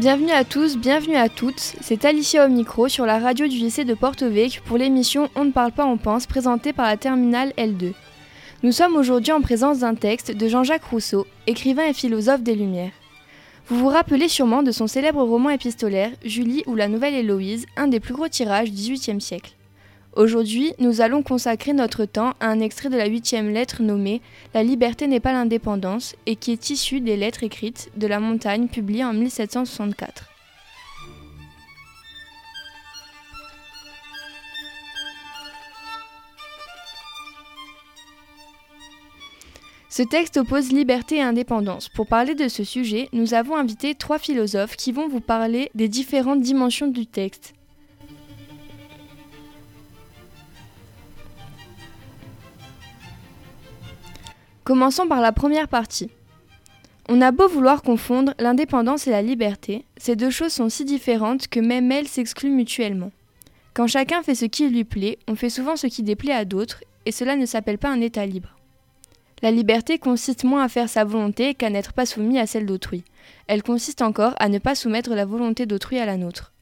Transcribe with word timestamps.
Bienvenue 0.00 0.30
à 0.30 0.44
tous, 0.44 0.78
bienvenue 0.78 1.16
à 1.16 1.28
toutes, 1.28 1.60
c'est 1.60 2.06
Alicia 2.06 2.46
au 2.46 2.48
micro 2.48 2.88
sur 2.88 3.04
la 3.04 3.18
radio 3.18 3.46
du 3.46 3.56
lycée 3.56 3.84
de 3.84 3.92
Porto 3.92 4.30
Vecchio 4.30 4.62
pour 4.64 4.78
l'émission 4.78 5.28
On 5.34 5.44
ne 5.44 5.50
parle 5.50 5.72
pas, 5.72 5.84
on 5.84 5.98
pense, 5.98 6.26
présentée 6.26 6.72
par 6.72 6.86
la 6.86 6.96
terminale 6.96 7.52
L2. 7.58 7.92
Nous 8.62 8.72
sommes 8.72 8.96
aujourd'hui 8.96 9.32
en 9.32 9.42
présence 9.42 9.80
d'un 9.80 9.94
texte 9.94 10.30
de 10.34 10.48
Jean-Jacques 10.48 10.84
Rousseau, 10.84 11.26
écrivain 11.46 11.84
et 11.84 11.92
philosophe 11.92 12.40
des 12.40 12.54
Lumières. 12.54 12.92
Vous 13.68 13.76
vous 13.76 13.88
rappelez 13.88 14.28
sûrement 14.28 14.62
de 14.62 14.72
son 14.72 14.86
célèbre 14.86 15.22
roman 15.22 15.50
épistolaire 15.50 16.12
Julie 16.24 16.62
ou 16.66 16.76
la 16.76 16.88
Nouvelle 16.88 17.14
Héloïse, 17.14 17.66
un 17.76 17.86
des 17.86 18.00
plus 18.00 18.14
gros 18.14 18.28
tirages 18.28 18.70
du 18.70 18.76
XVIIIe 18.76 19.20
siècle. 19.20 19.52
Aujourd'hui, 20.16 20.72
nous 20.80 21.00
allons 21.00 21.22
consacrer 21.22 21.72
notre 21.72 22.04
temps 22.04 22.34
à 22.40 22.48
un 22.48 22.58
extrait 22.58 22.88
de 22.88 22.96
la 22.96 23.06
huitième 23.06 23.50
lettre 23.50 23.80
nommée 23.82 24.20
La 24.54 24.64
liberté 24.64 25.06
n'est 25.06 25.20
pas 25.20 25.32
l'indépendance 25.32 26.16
et 26.26 26.34
qui 26.34 26.50
est 26.50 26.70
issue 26.70 27.00
des 27.00 27.16
lettres 27.16 27.44
écrites 27.44 27.90
de 27.96 28.08
la 28.08 28.18
montagne 28.18 28.66
publiées 28.66 29.04
en 29.04 29.12
1764. 29.12 30.26
Ce 39.92 40.02
texte 40.02 40.38
oppose 40.38 40.72
liberté 40.72 41.16
et 41.16 41.22
indépendance. 41.22 41.88
Pour 41.88 42.06
parler 42.08 42.34
de 42.34 42.48
ce 42.48 42.64
sujet, 42.64 43.08
nous 43.12 43.34
avons 43.34 43.56
invité 43.56 43.94
trois 43.94 44.18
philosophes 44.18 44.76
qui 44.76 44.90
vont 44.90 45.08
vous 45.08 45.20
parler 45.20 45.70
des 45.74 45.88
différentes 45.88 46.40
dimensions 46.40 46.88
du 46.88 47.06
texte. 47.06 47.54
Commençons 54.70 55.08
par 55.08 55.20
la 55.20 55.32
première 55.32 55.66
partie. 55.66 56.10
On 57.08 57.20
a 57.22 57.32
beau 57.32 57.48
vouloir 57.48 57.82
confondre 57.82 58.34
l'indépendance 58.38 59.08
et 59.08 59.10
la 59.10 59.20
liberté, 59.20 59.84
ces 59.96 60.14
deux 60.14 60.30
choses 60.30 60.52
sont 60.52 60.68
si 60.68 60.84
différentes 60.84 61.48
que 61.48 61.58
même 61.58 61.90
elles 61.90 62.06
s'excluent 62.06 62.54
mutuellement. 62.54 63.10
Quand 63.74 63.88
chacun 63.88 64.22
fait 64.22 64.36
ce 64.36 64.44
qui 64.44 64.68
lui 64.68 64.84
plaît, 64.84 65.18
on 65.26 65.34
fait 65.34 65.50
souvent 65.50 65.74
ce 65.74 65.88
qui 65.88 66.04
déplaît 66.04 66.34
à 66.34 66.44
d'autres, 66.44 66.84
et 67.04 67.10
cela 67.10 67.34
ne 67.34 67.46
s'appelle 67.46 67.78
pas 67.78 67.90
un 67.90 68.00
état 68.00 68.24
libre. 68.24 68.54
La 69.42 69.50
liberté 69.50 69.98
consiste 69.98 70.44
moins 70.44 70.62
à 70.62 70.68
faire 70.68 70.88
sa 70.88 71.02
volonté 71.02 71.54
qu'à 71.54 71.68
n'être 71.68 71.92
pas 71.92 72.06
soumis 72.06 72.38
à 72.38 72.46
celle 72.46 72.66
d'autrui. 72.66 73.02
Elle 73.48 73.64
consiste 73.64 74.02
encore 74.02 74.34
à 74.38 74.48
ne 74.48 74.60
pas 74.60 74.76
soumettre 74.76 75.16
la 75.16 75.24
volonté 75.24 75.66
d'autrui 75.66 75.98
à 75.98 76.06
la 76.06 76.16
nôtre. 76.16 76.52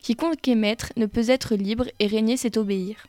Quiconque 0.00 0.48
est 0.48 0.54
maître 0.54 0.94
ne 0.96 1.04
peut 1.04 1.28
être 1.28 1.56
libre 1.56 1.88
et 1.98 2.06
régner 2.06 2.38
c'est 2.38 2.56
obéir. 2.56 3.06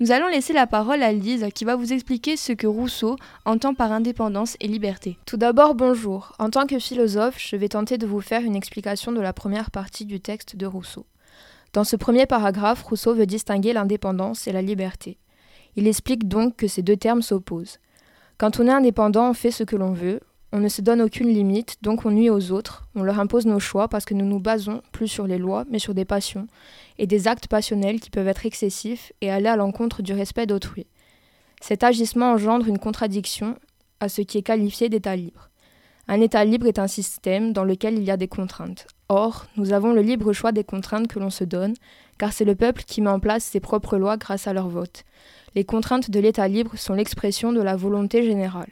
Nous 0.00 0.12
allons 0.12 0.28
laisser 0.28 0.52
la 0.52 0.66
parole 0.66 1.02
à 1.02 1.12
Lise 1.12 1.46
qui 1.54 1.64
va 1.64 1.76
vous 1.76 1.92
expliquer 1.92 2.36
ce 2.36 2.52
que 2.52 2.66
Rousseau 2.66 3.16
entend 3.44 3.74
par 3.74 3.92
indépendance 3.92 4.56
et 4.60 4.68
liberté. 4.68 5.18
Tout 5.26 5.36
d'abord, 5.36 5.74
bonjour. 5.74 6.32
En 6.38 6.50
tant 6.50 6.66
que 6.66 6.78
philosophe, 6.78 7.36
je 7.38 7.56
vais 7.56 7.68
tenter 7.68 7.98
de 7.98 8.06
vous 8.06 8.20
faire 8.20 8.42
une 8.42 8.56
explication 8.56 9.12
de 9.12 9.20
la 9.20 9.32
première 9.32 9.70
partie 9.70 10.04
du 10.04 10.20
texte 10.20 10.56
de 10.56 10.66
Rousseau. 10.66 11.06
Dans 11.72 11.84
ce 11.84 11.96
premier 11.96 12.26
paragraphe, 12.26 12.82
Rousseau 12.82 13.14
veut 13.14 13.26
distinguer 13.26 13.72
l'indépendance 13.72 14.46
et 14.46 14.52
la 14.52 14.62
liberté. 14.62 15.18
Il 15.76 15.86
explique 15.86 16.26
donc 16.26 16.56
que 16.56 16.68
ces 16.68 16.82
deux 16.82 16.96
termes 16.96 17.22
s'opposent. 17.22 17.78
Quand 18.38 18.60
on 18.60 18.66
est 18.66 18.72
indépendant, 18.72 19.30
on 19.30 19.34
fait 19.34 19.50
ce 19.50 19.64
que 19.64 19.76
l'on 19.76 19.92
veut, 19.92 20.20
on 20.56 20.60
ne 20.60 20.70
se 20.70 20.80
donne 20.80 21.02
aucune 21.02 21.28
limite, 21.28 21.76
donc 21.82 22.06
on 22.06 22.10
nuit 22.10 22.30
aux 22.30 22.50
autres, 22.50 22.88
on 22.94 23.02
leur 23.02 23.20
impose 23.20 23.44
nos 23.44 23.60
choix 23.60 23.88
parce 23.88 24.06
que 24.06 24.14
nous 24.14 24.24
nous 24.24 24.40
basons 24.40 24.80
plus 24.90 25.06
sur 25.06 25.26
les 25.26 25.36
lois, 25.36 25.66
mais 25.70 25.78
sur 25.78 25.92
des 25.92 26.06
passions, 26.06 26.46
et 26.96 27.06
des 27.06 27.28
actes 27.28 27.46
passionnels 27.46 28.00
qui 28.00 28.08
peuvent 28.08 28.26
être 28.26 28.46
excessifs 28.46 29.12
et 29.20 29.30
aller 29.30 29.48
à 29.48 29.56
l'encontre 29.56 30.00
du 30.00 30.14
respect 30.14 30.46
d'autrui. 30.46 30.86
Cet 31.60 31.84
agissement 31.84 32.32
engendre 32.32 32.68
une 32.68 32.78
contradiction 32.78 33.58
à 34.00 34.08
ce 34.08 34.22
qui 34.22 34.38
est 34.38 34.42
qualifié 34.42 34.88
d'état 34.88 35.14
libre. 35.14 35.50
Un 36.08 36.22
état 36.22 36.42
libre 36.46 36.66
est 36.66 36.78
un 36.78 36.86
système 36.86 37.52
dans 37.52 37.64
lequel 37.64 37.98
il 37.98 38.04
y 38.04 38.10
a 38.10 38.16
des 38.16 38.28
contraintes. 38.28 38.86
Or, 39.10 39.44
nous 39.58 39.74
avons 39.74 39.92
le 39.92 40.00
libre 40.00 40.32
choix 40.32 40.52
des 40.52 40.64
contraintes 40.64 41.08
que 41.08 41.18
l'on 41.18 41.28
se 41.28 41.44
donne, 41.44 41.74
car 42.16 42.32
c'est 42.32 42.46
le 42.46 42.54
peuple 42.54 42.84
qui 42.86 43.02
met 43.02 43.10
en 43.10 43.20
place 43.20 43.44
ses 43.44 43.60
propres 43.60 43.98
lois 43.98 44.16
grâce 44.16 44.46
à 44.46 44.54
leur 44.54 44.70
vote. 44.70 45.04
Les 45.54 45.64
contraintes 45.64 46.10
de 46.10 46.18
l'état 46.18 46.48
libre 46.48 46.78
sont 46.78 46.94
l'expression 46.94 47.52
de 47.52 47.60
la 47.60 47.76
volonté 47.76 48.22
générale. 48.22 48.70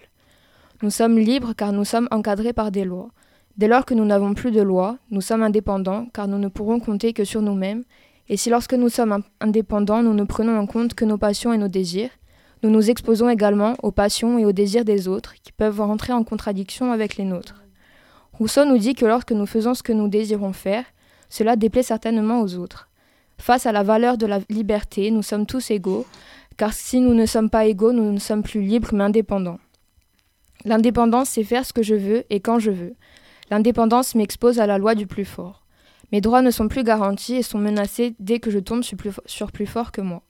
Nous 0.84 0.90
sommes 0.90 1.18
libres 1.18 1.54
car 1.56 1.72
nous 1.72 1.86
sommes 1.86 2.08
encadrés 2.10 2.52
par 2.52 2.70
des 2.70 2.84
lois. 2.84 3.08
Dès 3.56 3.68
lors 3.68 3.86
que 3.86 3.94
nous 3.94 4.04
n'avons 4.04 4.34
plus 4.34 4.50
de 4.50 4.60
lois, 4.60 4.98
nous 5.10 5.22
sommes 5.22 5.42
indépendants 5.42 6.08
car 6.12 6.28
nous 6.28 6.36
ne 6.36 6.48
pourrons 6.48 6.78
compter 6.78 7.14
que 7.14 7.24
sur 7.24 7.40
nous-mêmes, 7.40 7.84
et 8.28 8.36
si 8.36 8.50
lorsque 8.50 8.74
nous 8.74 8.90
sommes 8.90 9.22
indépendants, 9.40 10.02
nous 10.02 10.12
ne 10.12 10.24
prenons 10.24 10.58
en 10.58 10.66
compte 10.66 10.92
que 10.92 11.06
nos 11.06 11.16
passions 11.16 11.54
et 11.54 11.56
nos 11.56 11.68
désirs, 11.68 12.10
nous 12.62 12.68
nous 12.68 12.90
exposons 12.90 13.30
également 13.30 13.76
aux 13.82 13.92
passions 13.92 14.38
et 14.38 14.44
aux 14.44 14.52
désirs 14.52 14.84
des 14.84 15.08
autres 15.08 15.32
qui 15.42 15.52
peuvent 15.52 15.80
rentrer 15.80 16.12
en 16.12 16.22
contradiction 16.22 16.92
avec 16.92 17.16
les 17.16 17.24
nôtres. 17.24 17.64
Rousseau 18.34 18.66
nous 18.66 18.76
dit 18.76 18.92
que 18.92 19.06
lorsque 19.06 19.32
nous 19.32 19.46
faisons 19.46 19.72
ce 19.72 19.82
que 19.82 19.94
nous 19.94 20.08
désirons 20.08 20.52
faire, 20.52 20.84
cela 21.30 21.56
déplaît 21.56 21.82
certainement 21.82 22.42
aux 22.42 22.56
autres. 22.56 22.90
Face 23.38 23.64
à 23.64 23.72
la 23.72 23.84
valeur 23.84 24.18
de 24.18 24.26
la 24.26 24.40
liberté, 24.50 25.10
nous 25.10 25.22
sommes 25.22 25.46
tous 25.46 25.70
égaux, 25.70 26.04
car 26.58 26.74
si 26.74 27.00
nous 27.00 27.14
ne 27.14 27.24
sommes 27.24 27.48
pas 27.48 27.64
égaux, 27.64 27.92
nous 27.92 28.12
ne 28.12 28.18
sommes 28.18 28.42
plus 28.42 28.60
libres 28.60 28.90
mais 28.92 29.04
indépendants. 29.04 29.60
L'indépendance, 30.64 31.30
c'est 31.30 31.44
faire 31.44 31.66
ce 31.66 31.72
que 31.72 31.82
je 31.82 31.94
veux 31.94 32.24
et 32.30 32.40
quand 32.40 32.58
je 32.58 32.70
veux. 32.70 32.94
L'indépendance 33.50 34.14
m'expose 34.14 34.58
à 34.58 34.66
la 34.66 34.78
loi 34.78 34.94
du 34.94 35.06
plus 35.06 35.26
fort. 35.26 35.64
Mes 36.12 36.20
droits 36.20 36.42
ne 36.42 36.50
sont 36.50 36.68
plus 36.68 36.84
garantis 36.84 37.34
et 37.34 37.42
sont 37.42 37.58
menacés 37.58 38.14
dès 38.18 38.38
que 38.38 38.50
je 38.50 38.58
tombe 38.58 38.82
sur 38.82 38.96
plus, 39.52 39.66
fort 39.66 39.92
que 39.92 40.00
moi. 40.00 40.22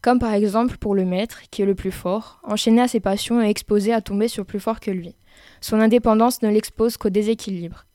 Comme 0.00 0.18
par 0.18 0.34
exemple 0.34 0.76
pour 0.76 0.94
le 0.94 1.04
maître, 1.04 1.42
qui 1.50 1.62
est 1.62 1.66
le 1.66 1.74
plus 1.74 1.90
fort, 1.90 2.40
enchaîné 2.44 2.80
à 2.82 2.88
ses 2.88 3.00
passions 3.00 3.42
et 3.42 3.48
exposé 3.48 3.92
à 3.92 4.00
tomber 4.00 4.28
sur 4.28 4.46
plus 4.46 4.60
fort 4.60 4.78
que 4.78 4.90
lui. 4.90 5.16
Son 5.60 5.80
indépendance 5.80 6.42
ne 6.42 6.50
l'expose 6.50 6.96
qu'au 6.96 7.10
déséquilibre. 7.10 7.86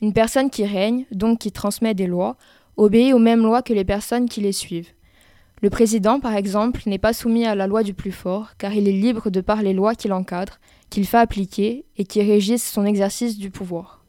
Une 0.00 0.12
personne 0.12 0.50
qui 0.50 0.64
règne, 0.64 1.04
donc 1.12 1.40
qui 1.40 1.52
transmet 1.52 1.94
des 1.94 2.06
lois, 2.06 2.36
obéit 2.76 3.12
aux 3.12 3.18
mêmes 3.18 3.42
lois 3.42 3.62
que 3.62 3.72
les 3.72 3.84
personnes 3.84 4.28
qui 4.28 4.40
les 4.40 4.52
suivent. 4.52 4.92
Le 5.60 5.70
président, 5.70 6.20
par 6.20 6.36
exemple, 6.36 6.82
n'est 6.86 6.98
pas 6.98 7.12
soumis 7.12 7.44
à 7.44 7.56
la 7.56 7.66
loi 7.66 7.82
du 7.82 7.92
plus 7.92 8.12
fort, 8.12 8.56
car 8.58 8.72
il 8.72 8.88
est 8.88 8.92
libre 8.92 9.30
de 9.30 9.40
par 9.40 9.62
les 9.62 9.72
lois 9.72 9.96
qui 9.96 10.06
l'encadrent, 10.06 10.60
qu'il 10.90 11.06
fait 11.06 11.18
appliquer 11.18 11.84
et 11.96 12.04
qui 12.04 12.22
régissent 12.22 12.70
son 12.70 12.84
exercice 12.84 13.38
du 13.38 13.50
pouvoir. 13.50 14.04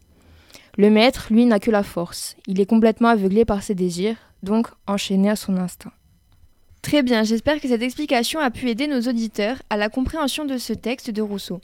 Le 0.77 0.89
maître, 0.89 1.27
lui, 1.31 1.45
n'a 1.45 1.59
que 1.59 1.71
la 1.71 1.83
force. 1.83 2.35
Il 2.47 2.61
est 2.61 2.65
complètement 2.65 3.09
aveuglé 3.09 3.45
par 3.45 3.63
ses 3.63 3.75
désirs, 3.75 4.15
donc 4.43 4.67
enchaîné 4.87 5.29
à 5.29 5.35
son 5.35 5.57
instinct. 5.57 5.91
Très 6.81 7.03
bien, 7.03 7.23
j'espère 7.23 7.59
que 7.59 7.67
cette 7.67 7.81
explication 7.81 8.39
a 8.39 8.51
pu 8.51 8.69
aider 8.69 8.87
nos 8.87 9.01
auditeurs 9.01 9.61
à 9.69 9.75
la 9.75 9.89
compréhension 9.89 10.45
de 10.45 10.57
ce 10.57 10.71
texte 10.71 11.11
de 11.11 11.21
Rousseau. 11.21 11.59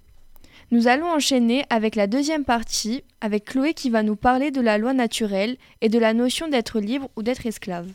Nous 0.71 0.87
allons 0.87 1.07
enchaîner 1.07 1.63
avec 1.69 1.95
la 1.95 2.07
deuxième 2.07 2.43
partie, 2.43 3.03
avec 3.21 3.45
Chloé 3.45 3.73
qui 3.73 3.89
va 3.89 4.03
nous 4.03 4.15
parler 4.15 4.51
de 4.51 4.61
la 4.61 4.77
loi 4.77 4.93
naturelle 4.93 5.57
et 5.81 5.89
de 5.89 5.99
la 5.99 6.13
notion 6.13 6.47
d'être 6.47 6.79
libre 6.79 7.09
ou 7.15 7.23
d'être 7.23 7.45
esclave. 7.45 7.87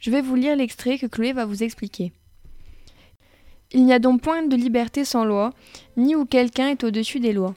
Je 0.00 0.10
vais 0.10 0.20
vous 0.20 0.34
lire 0.34 0.56
l'extrait 0.56 0.98
que 0.98 1.06
Chloé 1.06 1.32
va 1.32 1.46
vous 1.46 1.62
expliquer. 1.62 2.12
Il 3.72 3.84
n'y 3.84 3.92
a 3.92 3.98
donc 3.98 4.22
point 4.22 4.42
de 4.42 4.56
liberté 4.56 5.04
sans 5.04 5.24
loi, 5.24 5.52
ni 5.96 6.14
où 6.14 6.24
quelqu'un 6.24 6.68
est 6.68 6.84
au-dessus 6.84 7.20
des 7.20 7.32
lois. 7.32 7.54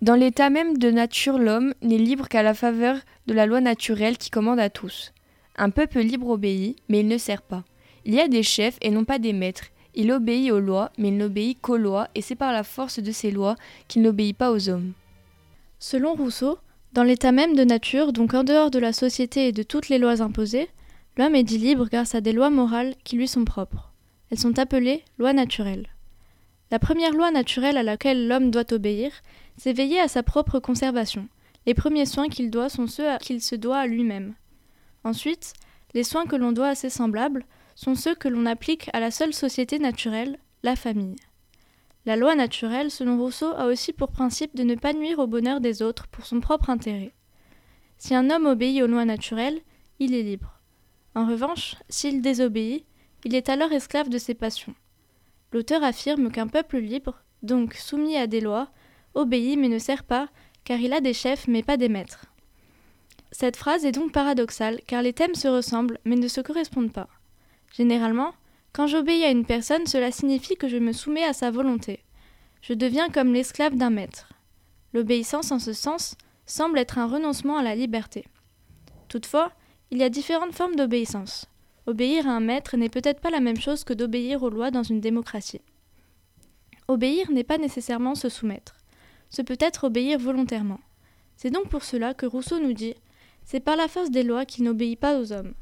Dans 0.00 0.14
l'état 0.14 0.48
même 0.48 0.78
de 0.78 0.90
nature, 0.90 1.38
l'homme 1.38 1.74
n'est 1.82 1.98
libre 1.98 2.28
qu'à 2.28 2.42
la 2.42 2.54
faveur 2.54 2.96
de 3.26 3.34
la 3.34 3.44
loi 3.44 3.60
naturelle 3.60 4.16
qui 4.16 4.30
commande 4.30 4.58
à 4.58 4.70
tous. 4.70 5.12
Un 5.56 5.68
peuple 5.68 6.00
libre 6.00 6.30
obéit, 6.30 6.76
mais 6.88 7.00
il 7.00 7.08
ne 7.08 7.18
sert 7.18 7.42
pas. 7.42 7.64
Il 8.06 8.14
y 8.14 8.20
a 8.20 8.28
des 8.28 8.42
chefs 8.42 8.78
et 8.80 8.90
non 8.90 9.04
pas 9.04 9.18
des 9.18 9.34
maîtres. 9.34 9.66
Il 9.94 10.10
obéit 10.12 10.50
aux 10.52 10.60
lois, 10.60 10.90
mais 10.96 11.08
il 11.08 11.18
n'obéit 11.18 11.60
qu'aux 11.60 11.76
lois, 11.76 12.08
et 12.14 12.22
c'est 12.22 12.34
par 12.34 12.52
la 12.52 12.62
force 12.62 12.98
de 12.98 13.12
ces 13.12 13.30
lois 13.30 13.56
qu'il 13.88 14.00
n'obéit 14.00 14.36
pas 14.36 14.52
aux 14.52 14.70
hommes. 14.70 14.92
Selon 15.78 16.14
Rousseau, 16.14 16.58
dans 16.94 17.02
l'état 17.02 17.32
même 17.32 17.54
de 17.54 17.64
nature, 17.64 18.14
donc 18.14 18.32
en 18.32 18.44
dehors 18.44 18.70
de 18.70 18.78
la 18.78 18.94
société 18.94 19.48
et 19.48 19.52
de 19.52 19.62
toutes 19.62 19.90
les 19.90 19.98
lois 19.98 20.22
imposées, 20.22 20.68
l'homme 21.18 21.34
est 21.34 21.42
dit 21.42 21.58
libre 21.58 21.86
grâce 21.90 22.14
à 22.14 22.22
des 22.22 22.32
lois 22.32 22.50
morales 22.50 22.94
qui 23.04 23.16
lui 23.16 23.28
sont 23.28 23.44
propres. 23.44 23.89
Elles 24.30 24.38
sont 24.38 24.58
appelées 24.58 25.04
lois 25.18 25.32
naturelles. 25.32 25.88
La 26.70 26.78
première 26.78 27.12
loi 27.12 27.30
naturelle 27.30 27.76
à 27.76 27.82
laquelle 27.82 28.28
l'homme 28.28 28.50
doit 28.50 28.72
obéir, 28.72 29.10
c'est 29.56 29.72
veiller 29.72 30.00
à 30.00 30.08
sa 30.08 30.22
propre 30.22 30.60
conservation. 30.60 31.28
Les 31.66 31.74
premiers 31.74 32.06
soins 32.06 32.28
qu'il 32.28 32.50
doit 32.50 32.68
sont 32.68 32.86
ceux 32.86 33.18
qu'il 33.18 33.42
se 33.42 33.56
doit 33.56 33.78
à 33.78 33.86
lui-même. 33.86 34.34
Ensuite, 35.04 35.52
les 35.94 36.04
soins 36.04 36.26
que 36.26 36.36
l'on 36.36 36.52
doit 36.52 36.68
à 36.68 36.74
ses 36.74 36.90
semblables 36.90 37.44
sont 37.74 37.94
ceux 37.94 38.14
que 38.14 38.28
l'on 38.28 38.46
applique 38.46 38.88
à 38.92 39.00
la 39.00 39.10
seule 39.10 39.34
société 39.34 39.78
naturelle, 39.78 40.38
la 40.62 40.76
famille. 40.76 41.16
La 42.06 42.16
loi 42.16 42.34
naturelle, 42.34 42.90
selon 42.90 43.18
Rousseau, 43.18 43.50
a 43.56 43.66
aussi 43.66 43.92
pour 43.92 44.10
principe 44.10 44.56
de 44.56 44.62
ne 44.62 44.74
pas 44.74 44.92
nuire 44.92 45.18
au 45.18 45.26
bonheur 45.26 45.60
des 45.60 45.82
autres 45.82 46.06
pour 46.08 46.24
son 46.24 46.40
propre 46.40 46.70
intérêt. 46.70 47.12
Si 47.98 48.14
un 48.14 48.30
homme 48.30 48.46
obéit 48.46 48.82
aux 48.82 48.86
lois 48.86 49.04
naturelles, 49.04 49.60
il 49.98 50.14
est 50.14 50.22
libre. 50.22 50.60
En 51.14 51.26
revanche, 51.26 51.76
s'il 51.88 52.22
désobéit, 52.22 52.86
il 53.24 53.34
est 53.34 53.48
alors 53.48 53.72
esclave 53.72 54.08
de 54.08 54.18
ses 54.18 54.34
passions. 54.34 54.74
L'auteur 55.52 55.82
affirme 55.82 56.30
qu'un 56.30 56.46
peuple 56.46 56.78
libre, 56.78 57.22
donc 57.42 57.74
soumis 57.74 58.16
à 58.16 58.26
des 58.26 58.40
lois, 58.40 58.68
obéit 59.14 59.58
mais 59.58 59.68
ne 59.68 59.78
sert 59.78 60.04
pas, 60.04 60.28
car 60.64 60.78
il 60.78 60.92
a 60.92 61.00
des 61.00 61.14
chefs 61.14 61.48
mais 61.48 61.62
pas 61.62 61.76
des 61.76 61.88
maîtres. 61.88 62.26
Cette 63.32 63.56
phrase 63.56 63.84
est 63.84 63.92
donc 63.92 64.12
paradoxale, 64.12 64.80
car 64.86 65.02
les 65.02 65.12
thèmes 65.12 65.34
se 65.34 65.48
ressemblent 65.48 65.98
mais 66.04 66.16
ne 66.16 66.28
se 66.28 66.40
correspondent 66.40 66.92
pas. 66.92 67.08
Généralement, 67.72 68.34
quand 68.72 68.86
j'obéis 68.86 69.24
à 69.24 69.30
une 69.30 69.46
personne, 69.46 69.86
cela 69.86 70.12
signifie 70.12 70.56
que 70.56 70.68
je 70.68 70.76
me 70.76 70.92
soumets 70.92 71.24
à 71.24 71.32
sa 71.32 71.50
volonté. 71.50 72.04
Je 72.62 72.74
deviens 72.74 73.08
comme 73.08 73.32
l'esclave 73.32 73.76
d'un 73.76 73.90
maître. 73.90 74.32
L'obéissance 74.92 75.50
en 75.50 75.58
ce 75.58 75.72
sens 75.72 76.16
semble 76.46 76.78
être 76.78 76.98
un 76.98 77.06
renoncement 77.06 77.56
à 77.56 77.62
la 77.62 77.74
liberté. 77.74 78.24
Toutefois, 79.08 79.52
il 79.90 79.98
y 79.98 80.04
a 80.04 80.08
différentes 80.08 80.54
formes 80.54 80.76
d'obéissance. 80.76 81.49
Obéir 81.90 82.28
à 82.28 82.30
un 82.30 82.38
maître 82.38 82.76
n'est 82.76 82.88
peut-être 82.88 83.18
pas 83.18 83.30
la 83.30 83.40
même 83.40 83.60
chose 83.60 83.82
que 83.82 83.92
d'obéir 83.92 84.44
aux 84.44 84.48
lois 84.48 84.70
dans 84.70 84.84
une 84.84 85.00
démocratie. 85.00 85.60
Obéir 86.86 87.32
n'est 87.32 87.42
pas 87.42 87.58
nécessairement 87.58 88.14
se 88.14 88.28
soumettre. 88.28 88.76
Ce 89.28 89.42
peut 89.42 89.56
être 89.58 89.82
obéir 89.82 90.20
volontairement. 90.20 90.78
C'est 91.36 91.50
donc 91.50 91.68
pour 91.68 91.82
cela 91.82 92.14
que 92.14 92.26
Rousseau 92.26 92.60
nous 92.60 92.74
dit 92.74 92.94
C'est 93.44 93.58
par 93.58 93.74
la 93.74 93.88
force 93.88 94.12
des 94.12 94.22
lois 94.22 94.44
qu'il 94.44 94.62
n'obéit 94.62 95.00
pas 95.00 95.18
aux 95.18 95.32
hommes. 95.32 95.52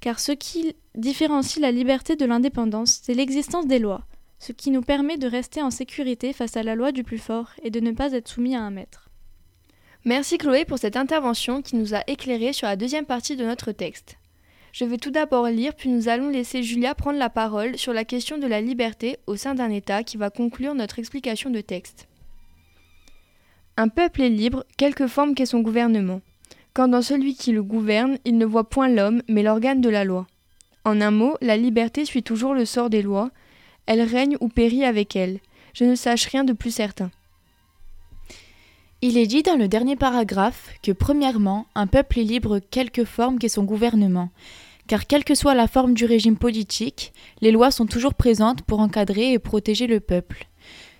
Car 0.00 0.20
ce 0.20 0.32
qui 0.32 0.76
différencie 0.94 1.62
la 1.62 1.72
liberté 1.72 2.14
de 2.14 2.26
l'indépendance, 2.26 3.00
c'est 3.02 3.14
l'existence 3.14 3.66
des 3.66 3.78
lois, 3.78 4.04
ce 4.38 4.52
qui 4.52 4.70
nous 4.70 4.82
permet 4.82 5.16
de 5.16 5.28
rester 5.28 5.62
en 5.62 5.70
sécurité 5.70 6.34
face 6.34 6.58
à 6.58 6.62
la 6.62 6.74
loi 6.74 6.92
du 6.92 7.04
plus 7.04 7.16
fort 7.16 7.52
et 7.62 7.70
de 7.70 7.80
ne 7.80 7.92
pas 7.92 8.12
être 8.12 8.28
soumis 8.28 8.54
à 8.54 8.60
un 8.60 8.70
maître. 8.70 9.08
Merci 10.04 10.36
Chloé 10.36 10.66
pour 10.66 10.76
cette 10.76 10.98
intervention 10.98 11.62
qui 11.62 11.76
nous 11.76 11.94
a 11.94 12.02
éclairé 12.06 12.52
sur 12.52 12.66
la 12.66 12.76
deuxième 12.76 13.06
partie 13.06 13.36
de 13.36 13.46
notre 13.46 13.72
texte. 13.72 14.18
Je 14.78 14.84
vais 14.84 14.98
tout 14.98 15.10
d'abord 15.10 15.46
lire, 15.46 15.74
puis 15.74 15.88
nous 15.88 16.10
allons 16.10 16.28
laisser 16.28 16.62
Julia 16.62 16.94
prendre 16.94 17.18
la 17.18 17.30
parole 17.30 17.78
sur 17.78 17.94
la 17.94 18.04
question 18.04 18.36
de 18.36 18.46
la 18.46 18.60
liberté 18.60 19.16
au 19.26 19.34
sein 19.34 19.54
d'un 19.54 19.70
État 19.70 20.02
qui 20.02 20.18
va 20.18 20.28
conclure 20.28 20.74
notre 20.74 20.98
explication 20.98 21.48
de 21.48 21.62
texte. 21.62 22.08
Un 23.78 23.88
peuple 23.88 24.20
est 24.20 24.28
libre, 24.28 24.66
quelque 24.76 25.06
forme 25.06 25.34
qu'est 25.34 25.46
son 25.46 25.60
gouvernement, 25.60 26.20
quand 26.74 26.88
dans 26.88 27.00
celui 27.00 27.36
qui 27.36 27.52
le 27.52 27.62
gouverne, 27.62 28.18
il 28.26 28.36
ne 28.36 28.44
voit 28.44 28.68
point 28.68 28.90
l'homme, 28.90 29.22
mais 29.28 29.42
l'organe 29.42 29.80
de 29.80 29.88
la 29.88 30.04
loi. 30.04 30.26
En 30.84 31.00
un 31.00 31.10
mot, 31.10 31.38
la 31.40 31.56
liberté 31.56 32.04
suit 32.04 32.22
toujours 32.22 32.52
le 32.52 32.66
sort 32.66 32.90
des 32.90 33.00
lois, 33.00 33.30
elle 33.86 34.02
règne 34.02 34.36
ou 34.42 34.48
périt 34.48 34.84
avec 34.84 35.16
elle. 35.16 35.38
Je 35.72 35.84
ne 35.84 35.94
sache 35.94 36.26
rien 36.26 36.44
de 36.44 36.52
plus 36.52 36.70
certain. 36.70 37.10
Il 39.00 39.16
est 39.16 39.26
dit 39.26 39.42
dans 39.42 39.56
le 39.56 39.68
dernier 39.68 39.96
paragraphe 39.96 40.74
que, 40.82 40.92
premièrement, 40.92 41.64
un 41.74 41.86
peuple 41.86 42.18
est 42.18 42.24
libre 42.24 42.58
quelque 42.58 43.06
forme 43.06 43.38
qu'est 43.38 43.48
son 43.48 43.64
gouvernement, 43.64 44.28
car 44.86 45.06
quelle 45.06 45.24
que 45.24 45.34
soit 45.34 45.54
la 45.54 45.68
forme 45.68 45.94
du 45.94 46.04
régime 46.04 46.36
politique, 46.36 47.12
les 47.40 47.50
lois 47.50 47.70
sont 47.70 47.86
toujours 47.86 48.14
présentes 48.14 48.62
pour 48.62 48.80
encadrer 48.80 49.32
et 49.32 49.38
protéger 49.38 49.86
le 49.86 50.00
peuple. 50.00 50.46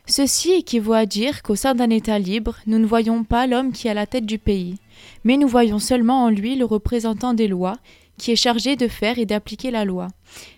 Ceci 0.06 0.52
équivaut 0.52 0.92
à 0.92 1.04
dire 1.04 1.42
qu'au 1.42 1.56
sein 1.56 1.74
d'un 1.74 1.90
État 1.90 2.18
libre, 2.18 2.56
nous 2.66 2.78
ne 2.78 2.86
voyons 2.86 3.24
pas 3.24 3.46
l'homme 3.46 3.72
qui 3.72 3.88
est 3.88 3.90
à 3.90 3.94
la 3.94 4.06
tête 4.06 4.26
du 4.26 4.38
pays, 4.38 4.76
mais 5.24 5.36
nous 5.36 5.48
voyons 5.48 5.80
seulement 5.80 6.24
en 6.24 6.30
lui 6.30 6.54
le 6.54 6.64
représentant 6.64 7.34
des 7.34 7.48
lois, 7.48 7.76
qui 8.16 8.30
est 8.30 8.36
chargé 8.36 8.76
de 8.76 8.88
faire 8.88 9.18
et 9.18 9.26
d'appliquer 9.26 9.70
la 9.70 9.84
loi, 9.84 10.08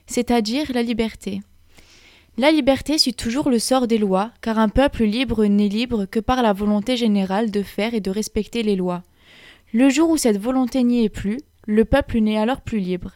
c'est-à-dire 0.06 0.70
la 0.72 0.82
liberté. 0.82 1.40
La 2.36 2.52
liberté 2.52 2.98
suit 2.98 3.14
toujours 3.14 3.50
le 3.50 3.58
sort 3.58 3.88
des 3.88 3.98
lois, 3.98 4.30
car 4.42 4.58
un 4.58 4.68
peuple 4.68 5.04
libre 5.04 5.44
n'est 5.46 5.68
libre 5.68 6.04
que 6.04 6.20
par 6.20 6.42
la 6.42 6.52
volonté 6.52 6.96
générale 6.96 7.50
de 7.50 7.62
faire 7.62 7.94
et 7.94 8.00
de 8.00 8.10
respecter 8.10 8.62
les 8.62 8.76
lois. 8.76 9.02
Le 9.72 9.88
jour 9.88 10.10
où 10.10 10.16
cette 10.16 10.38
volonté 10.38 10.84
n'y 10.84 11.04
est 11.04 11.08
plus, 11.08 11.40
le 11.68 11.84
peuple 11.84 12.18
n'est 12.18 12.38
alors 12.38 12.62
plus 12.62 12.78
libre. 12.78 13.12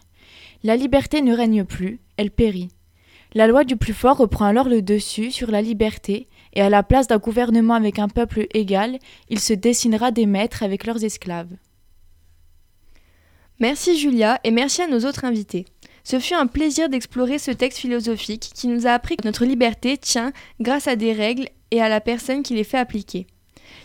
La 0.62 0.76
liberté 0.76 1.22
ne 1.22 1.34
règne 1.34 1.64
plus, 1.64 2.00
elle 2.18 2.30
périt. 2.30 2.68
La 3.32 3.46
loi 3.46 3.64
du 3.64 3.76
plus 3.76 3.94
fort 3.94 4.18
reprend 4.18 4.44
alors 4.44 4.68
le 4.68 4.82
dessus 4.82 5.30
sur 5.30 5.50
la 5.50 5.62
liberté, 5.62 6.28
et 6.52 6.60
à 6.60 6.68
la 6.68 6.82
place 6.82 7.06
d'un 7.06 7.16
gouvernement 7.16 7.72
avec 7.72 7.98
un 7.98 8.08
peuple 8.08 8.46
égal, 8.52 8.98
il 9.30 9.40
se 9.40 9.54
dessinera 9.54 10.10
des 10.10 10.26
maîtres 10.26 10.62
avec 10.62 10.84
leurs 10.84 11.02
esclaves. 11.02 11.48
Merci 13.58 13.98
Julia 13.98 14.38
et 14.44 14.50
merci 14.50 14.82
à 14.82 14.86
nos 14.86 15.06
autres 15.06 15.24
invités. 15.24 15.64
Ce 16.04 16.18
fut 16.18 16.34
un 16.34 16.46
plaisir 16.46 16.90
d'explorer 16.90 17.38
ce 17.38 17.52
texte 17.52 17.78
philosophique 17.78 18.50
qui 18.54 18.68
nous 18.68 18.86
a 18.86 18.90
appris 18.90 19.16
que 19.16 19.26
notre 19.26 19.46
liberté 19.46 19.96
tient 19.96 20.32
grâce 20.60 20.88
à 20.88 20.96
des 20.96 21.14
règles 21.14 21.48
et 21.70 21.80
à 21.80 21.88
la 21.88 22.02
personne 22.02 22.42
qui 22.42 22.54
les 22.54 22.64
fait 22.64 22.76
appliquer. 22.78 23.26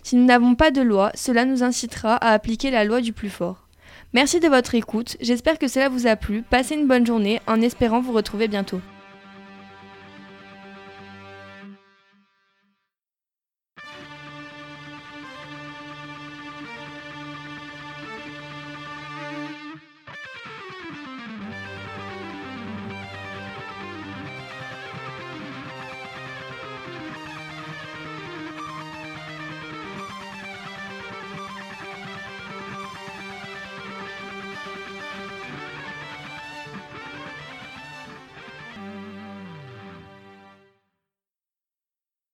Si 0.03 0.17
nous 0.17 0.25
n'avons 0.25 0.55
pas 0.55 0.71
de 0.71 0.81
loi, 0.81 1.11
cela 1.15 1.45
nous 1.45 1.63
incitera 1.63 2.17
à 2.17 2.33
appliquer 2.33 2.69
la 2.69 2.83
loi 2.83 2.99
du 2.99 3.13
plus 3.13 3.29
fort. 3.29 3.66
Merci 4.13 4.39
de 4.39 4.47
votre 4.47 4.75
écoute, 4.75 5.17
j'espère 5.21 5.59
que 5.59 5.67
cela 5.67 5.89
vous 5.89 6.07
a 6.07 6.15
plu, 6.15 6.41
passez 6.41 6.75
une 6.75 6.87
bonne 6.87 7.05
journée 7.05 7.41
en 7.47 7.61
espérant 7.61 8.01
vous 8.01 8.13
retrouver 8.13 8.47
bientôt. 8.47 8.81